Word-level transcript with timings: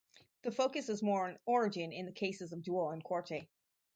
The 0.41 0.49
focus 0.51 0.89
is 0.89 1.03
more 1.03 1.27
on 1.27 1.37
origin 1.45 1.91
in 1.93 2.07
the 2.07 2.11
cases 2.11 2.51
of 2.53 2.63
Duo 2.63 2.89
and 2.89 3.03
Quatre. 3.03 3.45